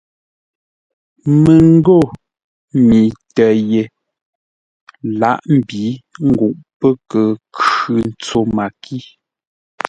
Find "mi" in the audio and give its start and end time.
2.87-2.99